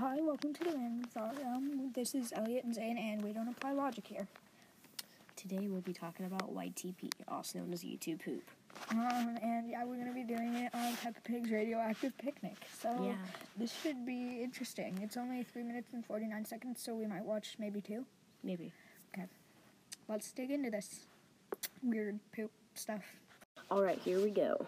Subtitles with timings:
[0.00, 1.90] Hi, welcome to the Random Thought Realm.
[1.92, 4.28] This is Elliot and Zane, and we don't apply logic here.
[5.34, 8.42] Today we'll be talking about YTP, also known as YouTube poop.
[8.92, 12.56] Um, and yeah, we're gonna be doing it on Peppa Pig's radioactive picnic.
[12.78, 13.16] So Yeah.
[13.56, 14.98] this should be interesting.
[15.02, 18.06] It's only three minutes and forty nine seconds, so we might watch maybe two.
[18.44, 18.72] Maybe.
[19.14, 19.26] Okay.
[20.06, 21.06] Let's dig into this
[21.82, 23.02] weird poop stuff.
[23.70, 24.66] All right, here we go.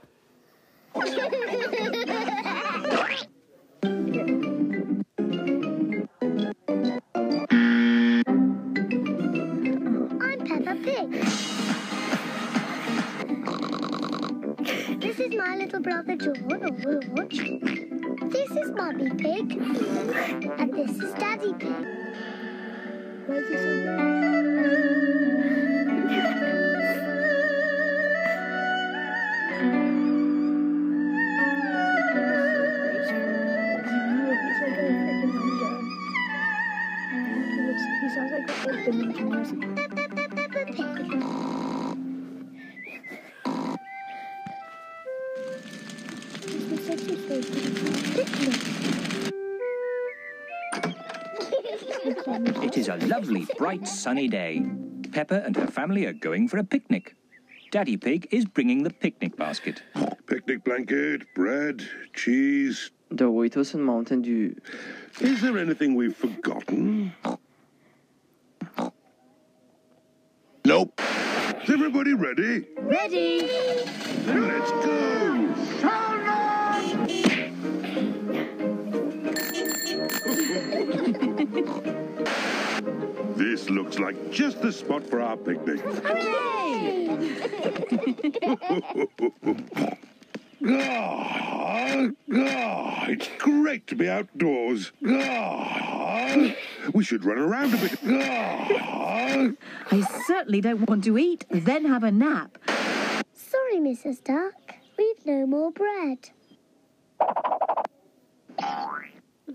[15.80, 17.38] little brother George.
[18.30, 19.52] This is Mummy Pig.
[20.58, 21.86] And this is Daddy Pig.
[23.26, 24.60] Why is
[47.00, 48.60] He's the sexiest
[52.62, 54.62] It is a lovely, bright, sunny day.
[55.10, 57.16] Peppa and her family are going for a picnic.
[57.70, 59.82] Daddy Pig is bringing the picnic basket.
[60.26, 62.90] Picnic blanket, bread, cheese.
[63.14, 64.54] Doritos and Mountain Dew.
[65.20, 67.12] Is there anything we've forgotten?
[70.66, 71.00] Nope.
[71.64, 72.66] Is everybody ready?
[72.78, 73.48] Ready!
[74.26, 74.99] Let's go!
[83.70, 85.80] Looks like just the spot for our picnic.
[90.62, 94.92] Ah, ah, it's great to be outdoors.
[95.06, 96.54] Ah,
[96.92, 97.98] we should run around a bit.
[98.04, 99.48] Ah,
[99.90, 102.58] I certainly don't want to eat, then have a nap.
[103.32, 104.22] Sorry, Mrs.
[104.22, 104.74] Duck.
[104.98, 106.30] We've no more bread.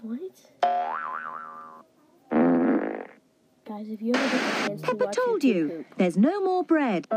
[0.02, 0.32] What?
[3.68, 6.18] Guys, if you ever get the chance to Peppa watch told YouTube you, poop, there's
[6.18, 7.08] no more bread.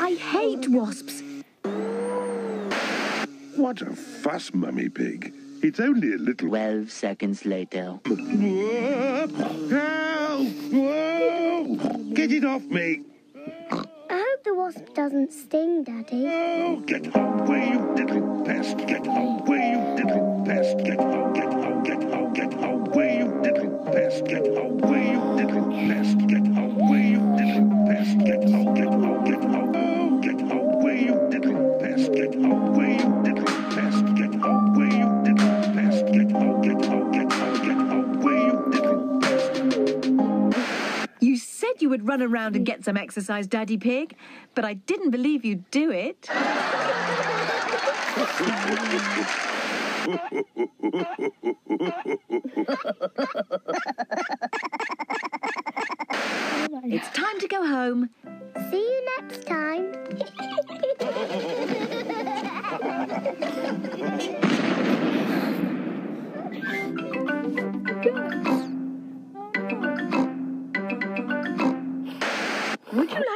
[0.00, 1.24] I hate wasps.
[3.56, 5.34] what a fuss, Mummy Pig.
[5.64, 6.50] It's only a little.
[6.50, 7.98] 12 seconds later.
[8.06, 9.26] Whoa!
[9.70, 10.48] Help!
[10.70, 12.12] Whoa!
[12.14, 13.00] Get it off me!
[14.64, 16.80] Wasp doesn't sting, Daddy.
[16.86, 18.78] Get away, you pest!
[18.78, 20.78] Get away, you pest!
[20.78, 20.96] Get
[21.34, 21.50] get
[21.84, 22.00] get
[22.32, 23.28] get away, you
[23.92, 24.24] pest!
[24.24, 26.13] Get away, you pest!
[41.94, 44.16] Would run around and get some exercise, Daddy Pig,
[44.56, 46.28] but I didn't believe you'd do it.
[56.86, 58.10] It's time to go home.
[58.70, 59.53] See you next time.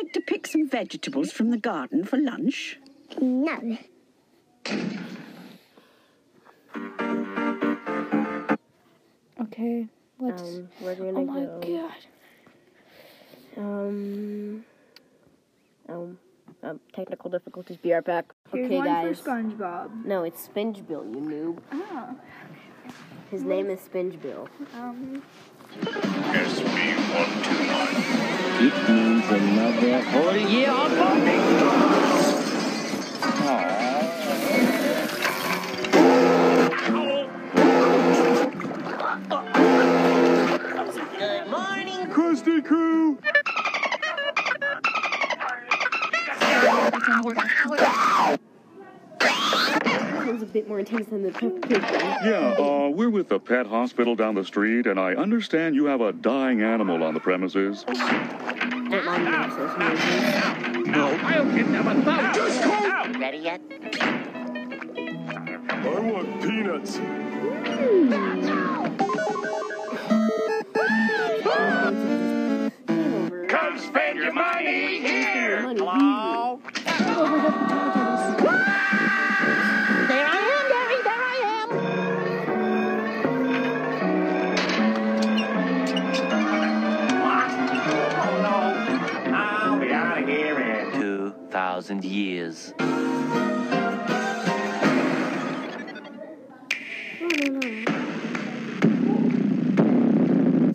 [0.08, 2.78] Like to pick some vegetables from the garden for lunch?
[3.20, 3.76] no.
[9.41, 9.86] Okay,
[10.19, 10.42] let's.
[10.42, 11.60] Um, we're gonna oh my go.
[11.60, 11.92] god.
[13.56, 14.64] Um,
[15.88, 16.19] um,
[16.62, 17.76] um, technical difficulties.
[17.76, 18.26] Be right back.
[18.52, 19.20] Here's okay, one guys.
[19.20, 20.04] for SpongeBob.
[20.04, 21.58] No, it's Spinge Bill, you noob.
[21.72, 22.16] Oh,
[23.30, 24.48] His name is Spinge Bill.
[24.75, 25.22] um,
[25.68, 28.60] SB129.
[28.60, 31.38] It means another whole year of farming.
[42.10, 43.19] Krusty Crew!
[50.28, 51.92] Sounds a bit more intense than the Peppa Pig one.
[52.22, 56.02] Yeah, uh, we're with the pet hospital down the street, and I understand you have
[56.02, 57.82] a dying animal on the premises.
[57.84, 57.96] Don't
[59.06, 60.86] mind the access noises.
[60.86, 63.12] No, I'll give them a thumb.
[63.19, 63.62] Ready yet?
[65.70, 66.98] I want peanuts.
[71.42, 72.70] Come
[73.48, 75.62] Come spend your money here.
[75.62, 76.60] Hello?
[91.88, 92.75] thousand years.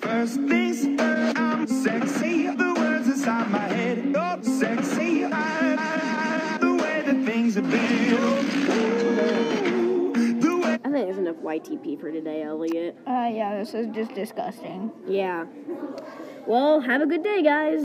[0.02, 2.48] First things first, I'm sexy.
[2.48, 5.26] The words inside my head, oh, sexy.
[5.26, 8.10] I, I, the way that things have been.
[10.40, 12.98] The way I think there's enough YTP for today, Elliot.
[13.06, 14.92] Uh, yeah, this is just disgusting.
[15.08, 15.46] Yeah.
[16.48, 17.84] Well, have a good day, guys.